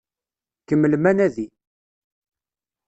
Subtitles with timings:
[0.67, 1.47] Kemmlem anadi!